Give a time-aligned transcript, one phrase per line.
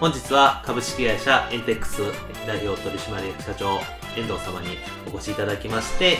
[0.00, 2.00] 本日は株式会社エンテックス
[2.46, 3.80] 代表取締役社長
[4.16, 6.16] 遠藤様にお越しいただきまして、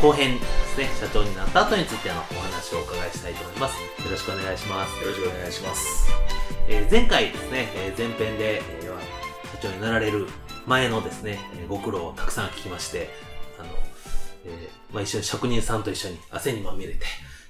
[0.00, 3.74] 後編ですね、社長になった後についてのお話をお伺いしたいと思います。
[3.82, 5.02] よろしくお願いします。
[5.02, 6.08] よろしくお願いします。
[6.66, 10.26] えー、前回ですね、えー、前編で、えー、社長になられる
[10.64, 11.38] 前のですね、
[11.68, 13.10] ご苦労をたくさん聞きまして、
[13.60, 13.68] あの、
[14.46, 17.04] えー、まあ、一緒に職人さんと一緒に汗にまみれて、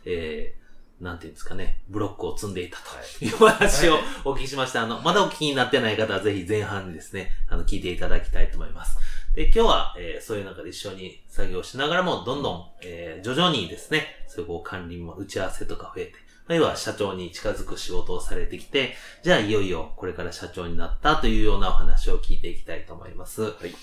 [0.05, 0.64] えー、
[1.05, 2.85] なんていうんですかね、ブロックを積んでいたと
[3.25, 4.83] いうお話をお聞きしました。
[4.83, 8.97] あの、まだお聞きになってない方はぜひ前半にですね、あの、聞いていただきたいと思います。
[9.35, 16.15] で、今日は、えー、そういう中で一緒に作業しながらも、どんどん、えー、徐々にですね、そういうこう管理も打ち合わせとか増えて、
[16.49, 23.43] 要は社長に近づく仕事をされてきて、じゃあいよいよこれから社長になったというようなお話を聞いていきたいと思います。
[23.43, 23.75] はい。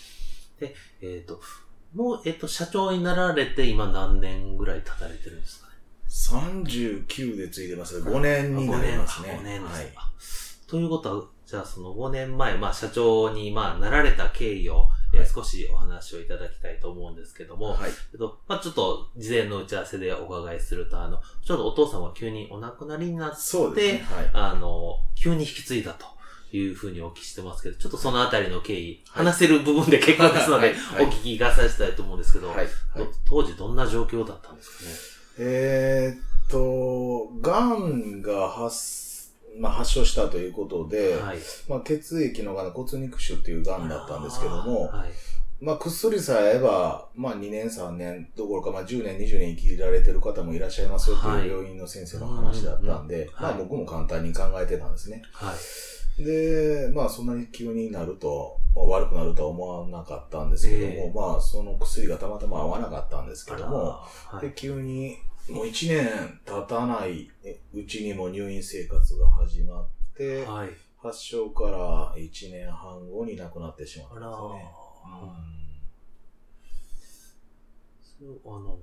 [0.59, 1.42] で、えっ、ー、と、
[1.95, 5.70] もう、えっ、と、社長になられて今何年ぐらい経たれてるんですか？
[6.12, 9.40] 39でついてます5年になりますね。
[9.42, 10.02] 5年ですか。
[10.02, 17.92] はい、ということは、じゃあその5年前、まあ社長にまあなられた経緯を、え少しお話をいただきたいと思うんですけども、はい。
[18.14, 24.04] えっと、まあちょっと事前の打ち合わせでお伺いすると、あの、ちょうどお父さんは急にお亡くなりになって、そうですね。
[24.04, 24.30] はい。
[24.33, 26.05] あの、急に引き継いだと。
[26.54, 32.67] いうふうにお聞きしてますけど、ちょっとそのあたりの経緯、はい、話せる部分で結構ですので、お聞きがさせたいと思うんですけど、はいはい、
[33.23, 34.83] 当時どんな状況だったんですか
[35.17, 35.20] ね？
[35.43, 45.09] えー、っと、癌が発、まあ、発症したということで、はい、まあ、血液のがん、骨肉腫っていう癌だったんですけども、はい、
[45.65, 55.23] まあ、薬さえあれば、まあ、2年、3年どころか、まあ、10年、20年生きられてる方もいらっしゃいますよっていう病院の先生の話だったんで、まあ、僕も簡単に考えてたんですね。
[55.33, 55.55] は
[56.19, 65.17] い、で、まあ、そんなに急になると、悪くなるとは思わなかったんですけども、えー、まあ、その薬がたまたま合わなかったんですけども、はい、で、急に、
[65.49, 67.29] もう1年経たない
[67.73, 70.69] うちにも入院生活が始まって、はい、
[71.02, 74.25] 発症から1年半後に亡くなってしまったんで
[78.03, 78.27] すね。
[78.45, 78.79] あの、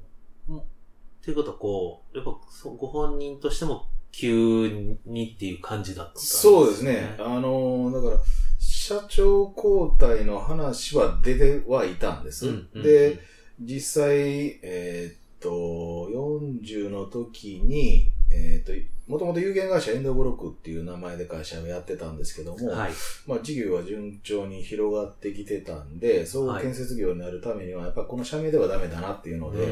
[1.22, 2.30] ということはこう、やっぱ
[2.68, 6.52] ご本人としても急にっていう感じだったんですね。
[6.52, 7.16] そうですね。
[7.18, 8.20] あの、だから、
[8.58, 12.46] 社長交代の話は出てはいたんです。
[12.48, 13.20] うんうんうん、で、
[13.60, 18.72] 実際、えー、っと、40の時に、えっ、と、
[19.10, 22.92] もともと有限会社エンドブロックっていう名前で会社をやってたんですけども、はい、
[23.26, 29.66] まあ事業は順調に広がってきてたんで、総合建設業になるためには、やっぱこの社名ではダメだなっていうので、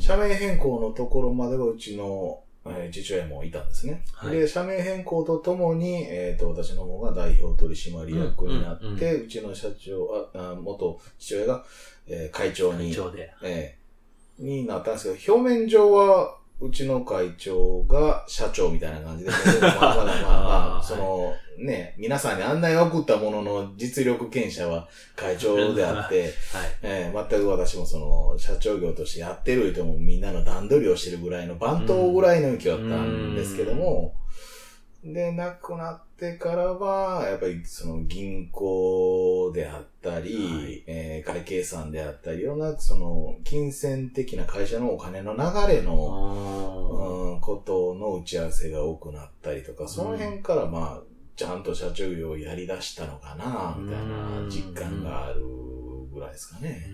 [0.00, 4.02] 社名変更のところまではうちの、えー、父親もいたんですね。
[4.14, 11.64] はい、で、社名変更とともに、えっ、ー、と、私の方が代表取締役になって、うちの社長、ああ元父親が、
[12.06, 13.30] えー、会長に、会長で。
[13.42, 13.79] えー
[14.40, 24.86] になったんですけど、表面上は、うちの会長が社長みたいな感じで、まあまあまあまあ、その、ね、 皆さんに案内を送ったものの実力権者は
[25.16, 26.68] 会長であって、 はい。
[26.82, 34.14] えー、全く私もその、社長業としてやってるともみんなの段取りをしてるぐらいの番頭ぐらいの勢いだったんですけども、
[35.02, 45.42] で、亡くなってからは、やっぱりその銀行であったり、はい、えー、会計算であったり、いろんなその金銭的な会社のお金の流
[45.74, 51.02] れの、うん、ことの打ち合わせが多くなったりとか、その辺からまあ、
[51.34, 55.42] ちゃんと社長業をやり出したのかな、みたいな実感がある
[56.12, 56.86] ぐらいですかね。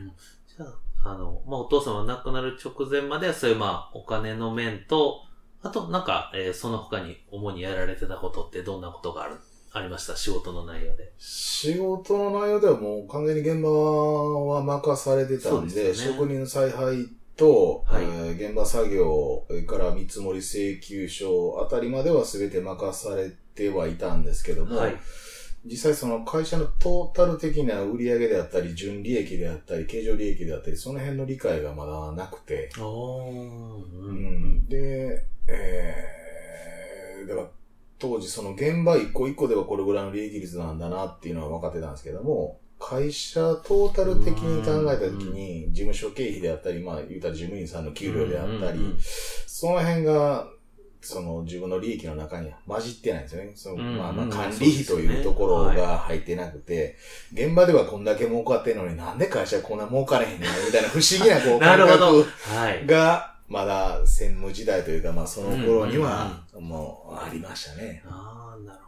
[0.57, 5.23] じゃあ、あの、まあ、お父さんは亡くなる直前まではそういうまあ、お金の面と、
[5.63, 9.37] あと、なんか、えー、その他に主にやられてたことってどんなことがある、
[9.73, 10.17] ありました？
[10.17, 11.13] 仕事の内容で。
[11.19, 24.97] 仕事の内容ではもう完全に現場は任されてたんで、でね、職人の采配と、はい、えー、現場作業から見積もり請求書あたりまでは全て任されてはいたんですけども、はい、
[25.69, 34.57] 実際その会社のトータル的な売上であったり、純利益であったり、経常利益であったり、その辺の理解がまだなくて、ううん。
[34.59, 37.49] ん、で、えー、だから
[37.99, 48.79] 当時その現場一個一個ではこれぐらいの利益率なんだなっていうのは分かってたんですけども、会社トータル的に考えたときに、事務所経費であったり、まあ言うたら事務員さんの給料であったり、
[49.47, 50.49] その辺が、
[51.07, 53.53] その自分の利益の中には混じってないんですよね。
[53.55, 56.97] そのうんまあまあうん管理費というところが入ってなくて、
[57.33, 62.25] 現場ではこんだけ儲かってんのになんで会社こんな儲かれへんねんみたいな不思議なこう なるほど。
[62.25, 62.87] 感はい覚。
[62.87, 68.03] が、まだ専務時代というか、まあその頃には、もうありましたね。
[68.07, 68.81] ああ、なる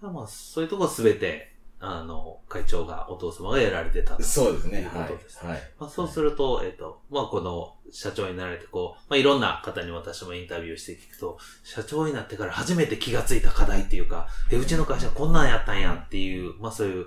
[0.00, 0.12] ほど。
[0.12, 4.80] まあ、そういうとこすべて、あの、会長が、お父様がやられてたとそうですね。
[4.80, 5.44] いうこはいとです。。
[5.44, 5.62] はい。
[5.78, 17.06] まあ、そうすると、えっ、と、まあ、この社長になられて、こう、まあ、いろんな方に私もインタビューして聞くと、社長になってから初めて気がついた課題っていうか、え、うちの会社こんなんやったんやっていう、まあ、そういう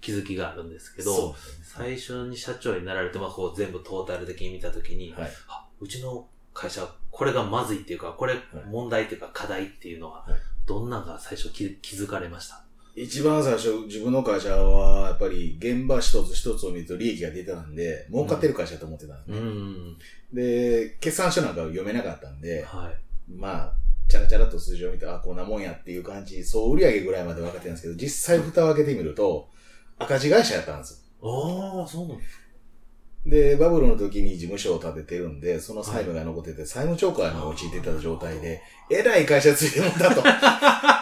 [0.00, 5.30] 気づきがあるんですけど、ね最初に社長になられて、まあ、こう全部トータル的に見たときに、はい。
[5.48, 8.34] あうちの会社、これがまずいっていうか、これ
[8.70, 12.64] 問題っていうか課題っていうのははい、どんなのが最初気気づかれました？
[13.02, 19.46] 一番最初、自分の会社は、やっぱり現場一つ一つを見ると利益が出てたんで、儲かってる会社だと思ってたんですね。
[19.50, 19.96] ん。
[20.32, 23.32] で、決算書なんか読めなかったんで、はい。
[23.32, 23.72] まあ、
[24.08, 29.48] チャラチャラっと数字を見て、あ、こんなもんやっていう感じ、総売上ぐらいまで分かってるんですけど、実際蓋を開けてみると、
[29.98, 31.04] 赤字会社やったんです。
[31.22, 32.48] ああ、そうなんです
[33.26, 40.22] で、バブルの時に事務所を建ててるんで、その債務が残ってて、債務超過に陥ってた状態で、えらい会社ついてもんだと。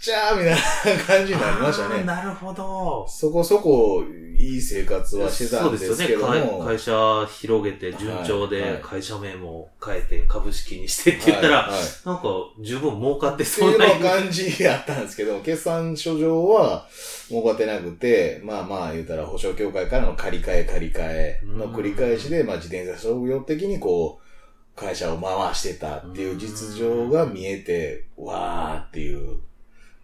[0.00, 2.04] ちゃーみたいな感じになりましたね。
[2.04, 3.06] なるほど。
[3.06, 4.02] そこそこ
[4.38, 6.26] いい生活はしてたんですけども。
[6.26, 6.64] そうですよね。
[6.64, 12.22] 会会社広げて順調で会社名も変えて株式にしてって言ったら、はいはいなんか
[12.60, 16.86] 十分儲かってそうないうの感じやったんですけど、決算書上は
[17.28, 29.40] 儲かってなくて、まあまあ言うたら保証協会からの借り換え借り換えの繰り返しで、まあ自転車商業的にこう、会社を回してたっていう実情が見えて、わーっていう。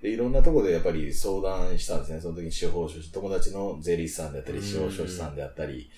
[0.07, 2.21] でいろんなところでやっぱり相談したんですね。
[2.21, 5.91] その時に司法書士、友達の税理士さんであったり、司法書士さんであったり、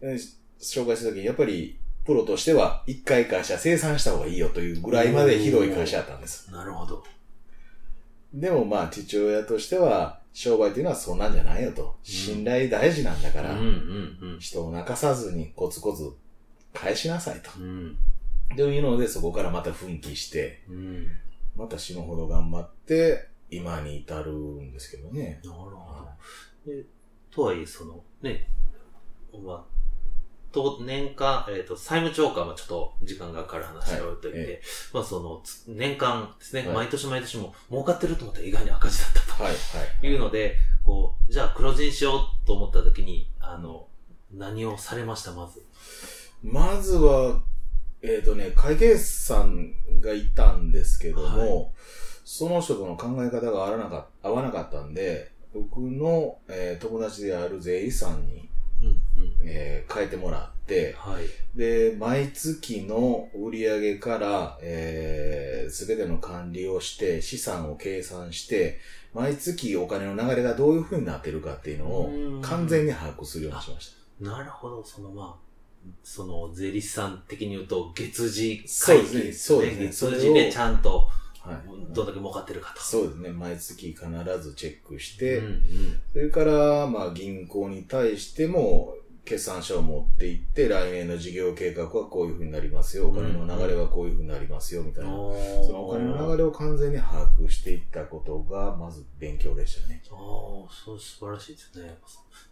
[0.00, 0.14] で
[0.60, 6.52] 紹介した時にやっぱりプロとしては一回会社生産した方がいいよというぐらいまでひどい会社だったんです。
[6.52, 7.02] なるほど。
[8.32, 11.96] でもまあ父親としては商売というのはそんなんじゃないよと。
[12.04, 13.58] 信頼大事なんだから、
[14.38, 16.12] 人を泣かさずにコツコツ
[16.72, 17.50] 返しなさいと。
[18.56, 21.08] というのでそこからまた奮起して、うん。
[21.56, 25.40] また死ぬほど頑張って今に至るんですけどね。
[25.44, 26.72] なるほど。
[26.72, 26.84] で
[27.30, 28.48] とはいえ、その、ね、
[29.32, 29.78] まあ、
[30.50, 34.62] と、年間、えっ、と、債務超過はちょっと時間がかかる話が置いといて、はいえ
[34.92, 39.42] まあその、つ年間ですね、はい毎年毎年も儲かってると思ったら意外に赤字だったと。
[39.42, 39.58] はい、は
[40.02, 40.06] い。
[40.06, 43.88] いうので、こう、じゃあ黒字にしようと思った時に、あの、
[44.32, 45.62] 何をされました、まず。
[46.42, 47.42] まずは、
[48.00, 51.70] えっ、とね、会計士さんがいたんですけども、は
[52.30, 58.50] その人との考え方が合わなか合わなかったんで、僕の、えー友達である税理士さんに、
[58.82, 58.96] うん、うん。
[59.46, 61.24] えー変えてもらって、はい。
[61.58, 68.78] で、毎月の売上から、えー、すべての管理をして、資産を計算して、
[69.14, 81.08] 毎月お金の流れがどういう風になってるかっていうのをうん完全に把握するようにしましなるほど、そのまあ、その税理士さん的に言うと、月次会そうですね計そうですねでちゃんと。
[81.90, 82.80] どんだけ儲かってるかと。
[82.82, 83.30] そうですね。
[83.30, 84.06] 毎月必
[84.40, 85.62] ずチェックして、うんうん
[86.12, 88.94] それから、まあ、銀行に対しても、
[89.28, 93.08] 決算書を持っていって、来年の事業計画はこういう風になりますよ。
[93.08, 95.10] お金の流れはこういう風になりますよ、みたいな。
[95.10, 95.14] そ
[95.70, 100.02] のお金の流れを完全に把握していったことが、まず勉強でしたね。
[100.10, 100.16] ああ、
[100.72, 101.98] そう、素晴らしいですね。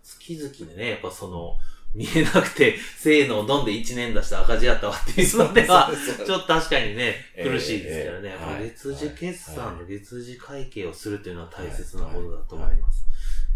[0.03, 1.57] 月々でね、やっぱその、
[1.97, 5.91] 見えなくて、せーのを飲んで1年出した赤字やったわっていうのでは、
[6.27, 8.37] ちょっと確かにね、ええ苦しいですからね。
[8.63, 13.07] 月次決算はで月次会計をするっていうのは大切なことだと思います。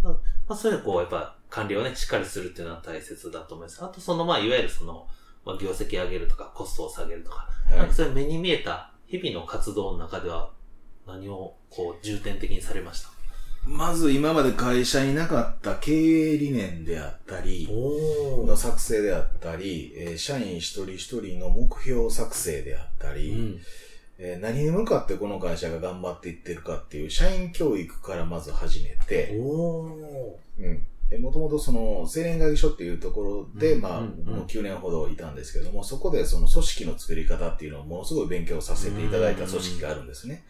[0.02, 3.84] まあ、まあ、そういうのこう、やっぱ管理をね、しっかりするっていうのは大切だと思います。
[3.84, 5.06] あとその、まあ、いわゆるその、
[5.44, 7.78] まあ、業績上げるとか、コストを下げるとか、はい。
[7.78, 10.50] なんかそういう目に見えた日々の活動の中では、
[11.06, 13.10] 何をこう、重点的にされました？
[13.70, 23.60] まず今まで会社になかった経営理念であったり、おの作成であったり、えー社員一人一人の目標作成であったり、うん。
[24.18, 29.36] えー何に向かってこの会社が頑張っていってるかっていう社員教育からまず始めて。
[29.36, 30.86] うん。
[31.12, 40.42] えもともとその、青年会議所っていうところで、まあ、うんうんうん僕も9年ほどいたんですけども、そこでその組織の作り方っていうのをものすごい勉強させていただいた組織があるんですね。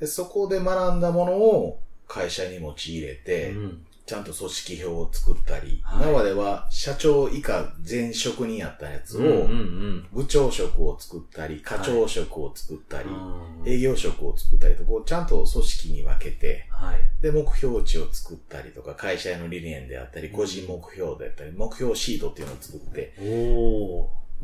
[0.00, 3.86] でそこで学んだものを、会社に持ち入れて、うん。
[4.06, 9.48] ちゃんと組織表を作ったり、はい今までは社長以下全職人やったやつを、
[10.12, 13.68] 部長職を作ったり、課長職を作ったり、うん。
[13.68, 17.00] 営業職を作ったりと、こうちゃんと組織に分けて、はい。
[17.22, 23.14] で、目標値を作ったりとか、会社への理念であったり、個人目標であったり、目標シートっていうのを作って。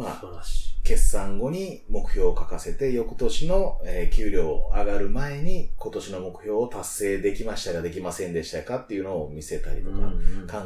[0.04, 0.71] まあ素晴らしい。
[0.83, 9.97] 決算後に目標を書かせて、翌年の、えー給料上がる前に今年の目標を達成できましたかできませんでしたかっていうのを見せたりとか、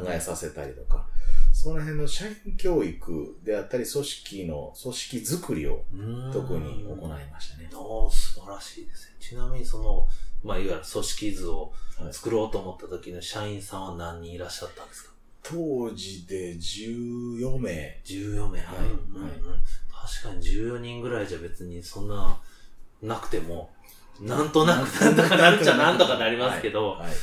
[0.01, 1.05] 考えさせたりとか、
[1.53, 7.69] その辺の社員教育であったり、組織の組織づくりをうん特に行いましたね。
[7.73, 9.15] おー、素晴らしいですね。
[9.19, 10.07] ちなみにその、
[10.43, 15.14] まあ、いわゆる組織図をはい作ろうと思った時の社員さんは何人いらっしゃったんですか？
[15.49, 18.01] 当時で14名。
[18.05, 18.59] 14名。
[18.59, 18.77] はい。
[18.77, 19.39] うんうんうん
[20.07, 22.39] 確かに14人ぐらいじゃ別にそんな、
[23.01, 23.71] なくても、
[24.21, 27.07] なんとなくなんとかなるっちゃなんとかなりますけど、はい。
[27.07, 27.13] はい。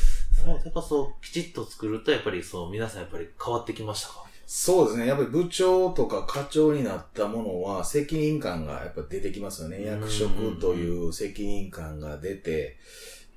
[0.45, 4.25] そう、やっぱそう、きちっと作ると、やっぱりそう、皆さんやっぱり変わってきましたか？
[4.47, 5.07] そうですね。
[5.07, 9.77] やっぱり部長とか課長になったものは責任感がやっぱ出てきますよね。
[9.77, 9.85] うん。
[9.85, 12.77] 役職という責任感が出て、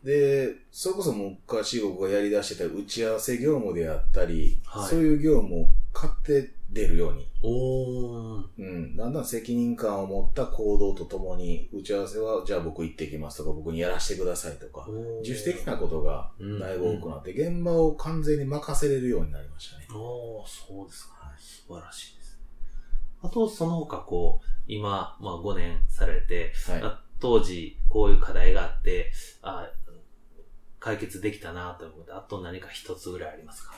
[0.05, 8.43] で、それこそ昔僕がやり出してた打ち合わせ業務であったり、はいそういう業務を買って出るように、おー。
[8.59, 14.87] うん、だんだん責任感を持った行動とともに、打ち合わせは、じゃあ僕行ってきますとか、僕にやらせてくださいとか、
[15.23, 19.87] 自主的なことがだいぶ多くなって、現場を完全に任せれるようになりましたね。
[19.91, 21.15] おー、そうですか。
[21.39, 22.39] 素晴らしいです。
[23.23, 26.81] あと、その他、こう、今、まあ5年されて、はい。
[26.83, 29.69] あ当時、こういう課題があって、あ
[30.85, 33.73] 解決できたなと思って、あと何か一つぐらいありますか？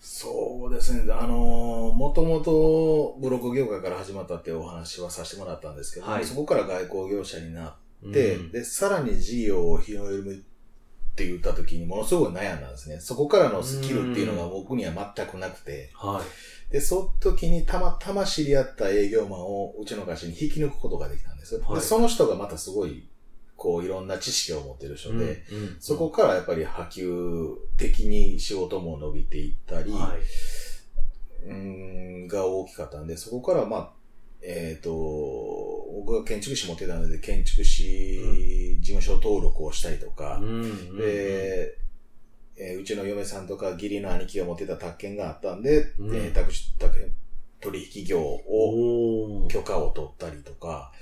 [0.00, 1.12] そうですね。
[1.12, 10.44] あのー、もともとブロック業界から始まったっていうお話はさせてもらったんですけど、はいそこから外交業者になって、うんで、さらに事業を広げる
[11.12, 13.00] って言った時にものすごく悩んだんですね。
[13.00, 16.22] そこからのスキルっていうのが僕には全くなくて、は
[16.70, 16.72] い。
[16.72, 21.58] で、その時にたまたま知り合った営業マンをうちの会社に引き抜くことができたんです。
[21.58, 23.08] はいで、その人がまたすごい、
[23.58, 30.14] こう、いろんな知識を持ってる人で、うんうんそこからやっぱり波及的に仕事も伸びていったり、は
[31.44, 31.48] い。
[31.48, 33.92] うーんが大きかったんで、そこからまあ、
[34.40, 34.90] えっ、と、
[35.92, 41.76] 僕が建築士持ってたので、建築士事務所登録をしたりとか、うんで、
[42.56, 46.16] えーうちの嫁さんとか義理の兄貴が持ってた宅建があったんで、うん。
[46.16, 47.12] えー宅宅
[47.60, 49.46] 取引業を。
[49.48, 50.92] 許可を取ったりとか、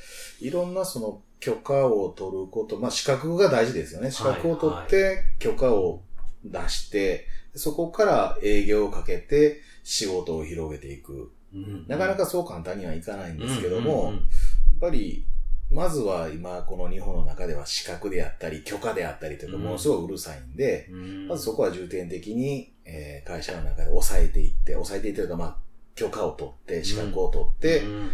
[0.40, 4.10] いろんなその許可を取ること、まあ資格が大事ですよね。
[4.10, 6.02] 資格を取って許可を
[6.44, 11.32] 出して、そこから営業をかけて仕事を広げていく。
[11.54, 15.24] うんなかなかそう簡単にはいかないんですけども、うんうんやっぱり、
[15.70, 25.56] まずは今この日本の中では資格であったり許可であったりというかうんものすごいうるさいんで、うんまずそこは重点的に、えー会社の中で抑えていって、抑えていってというかまあ
[25.96, 28.10] 許可を取って、資格を取って、うんうん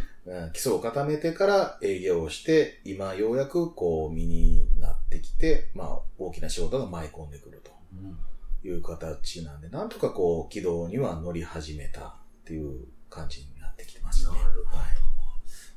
[0.52, 8.16] 基礎を固めてから営業をして、今ようやくこう身になってきて、まあ大きな仕事が舞い込んでくるとうん
[8.64, 12.12] いう形なんで、なんとかこう軌道には乗り始めたっ
[12.44, 14.38] ていう感じになってきてますね。
[14.38, 14.86] なるほどはい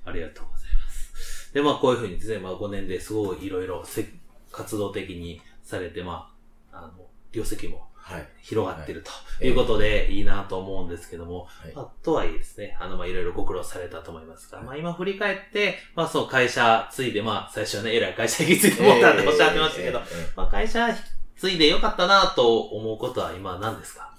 [0.06, 1.52] ありがとうございます。
[1.52, 4.06] で、まあこういうふうにですね、まあ5年ですごいいろいろせ
[4.52, 6.32] 活動的にされて、ま
[6.72, 7.95] あ、あの、業績もはい。
[8.42, 9.12] 広がってると
[9.44, 9.48] い。
[9.48, 11.74] いうことでいいなと思うんですけども、はい。
[11.76, 14.68] まあ、とはいえですね、あの、まあいろいろご苦労されたと思いますが、はい。
[14.68, 20.00] まあ今振り返って、まあそう会社ついで、まあ最初はね、偉い会社引き継いでもったっておっしゃってましたけど、
[20.36, 20.88] まあ会社
[21.36, 24.16] ついでよかったなと思うことは今何ですか？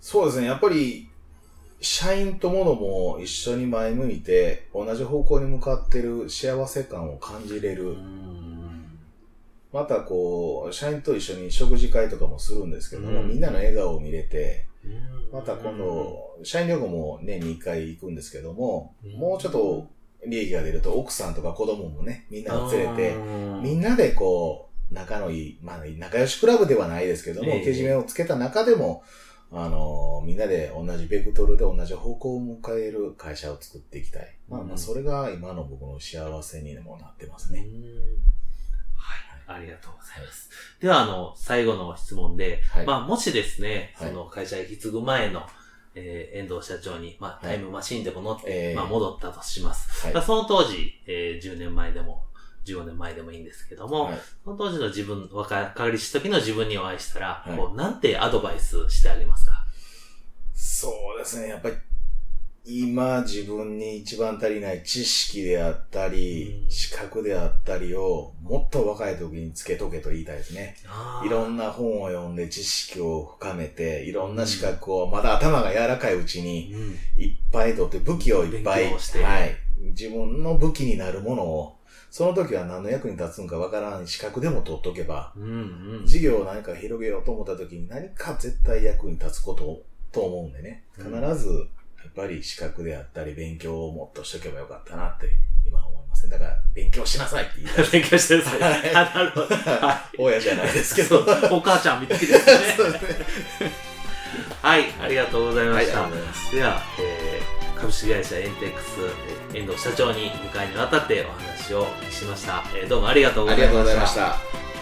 [0.00, 0.46] そうですね。
[0.46, 1.08] やっぱり、
[1.82, 7.96] 社員とものも一緒に前向いて、同じ方向に向かってる幸せ感を感じれる。
[9.72, 13.28] またこう、社員と一緒に食事会とかもするんですけども、うん。
[13.28, 15.30] みんなの笑顔を見れて、うん。
[15.32, 19.12] また今度、社員旅行も年に1回行くんですけども、うん。
[19.12, 19.88] もうちょっと
[20.26, 23.16] 利益が出ると奥さんとか子供もね、みんなを連れて、
[23.62, 27.64] みんな、なでこう、仲のいい、まあ仲良しクラブではないですけども、ええ。
[27.64, 29.04] けじめをつけた中でも、
[29.52, 34.36] あの、みんなで同じベクトルで同じ方向を迎える会社を作っていきたい。
[34.48, 34.72] まあまうん。
[34.74, 37.66] あ、それが今の僕の幸せにもなってますね。
[39.52, 40.50] はい、ありがとうございます。
[40.80, 42.86] では、あの、最後の質問で、はい。
[42.86, 44.08] まあ、もしですね、はい。
[44.08, 45.42] その会社へ引き継ぐ前の、
[45.94, 47.56] えー遠藤社長に、まあ、はい。
[47.56, 48.76] タイムマシーンでも乗って、えー。
[48.76, 50.04] まあ、戻ったとします。
[50.06, 50.14] はい。
[50.14, 52.26] まあその当時、えー10年前でも、
[52.66, 54.18] 15年前でもいいんですけども、はい。
[54.44, 57.56] その当時の自分、若かりし時の自分にお会いしたら、はい。
[57.56, 59.64] こう、なんてアドバイスしてあげますか？
[60.54, 61.48] そうですね。
[61.48, 61.74] やっぱり、
[62.64, 70.76] 今自分に一番足りない知識であったり、うん資格であったりをもっと若い時につけとけと言いたいですね。
[71.24, 77.22] いろんな本を読んで知識を深めて、いろんな資格を、まだ頭が柔らかいうちにうん。
[77.22, 79.56] いっぱい取って武器をいっぱい、はい。
[79.92, 81.76] 自分の武器になるものを、
[82.10, 86.06] その時は何の役に立つんかわからん資格でも取っとけば、うんうん。
[86.06, 90.84] 事業を何か広げようと思った時に何か絶対役に立つことと思うんでね。
[90.96, 91.64] 必うんず、や
[92.08, 95.26] っぱり資格であったり勉強をもっとしとけばよかったなって
[95.66, 96.32] 今思いますね。
[96.32, 97.86] だから、勉強しなさいって言いたい。
[97.92, 98.64] 勉強してるんですね。
[98.66, 99.46] はいあなるほど。
[99.46, 100.96] は親じゃないですい。
[100.96, 101.32] けそど。
[101.32, 102.38] うお母ちゃんみたいですね。
[102.76, 103.70] そうですね。
[104.62, 106.00] はい、ありがとうございました。
[106.00, 106.56] がとうござい。
[106.56, 108.86] では、えー株式会社エンテックス、
[109.54, 112.62] えー遠藤社長に2回にわたってお話をしました。
[112.74, 113.72] えーどうもありがとうごあざいました。
[113.72, 114.79] りがとうございました。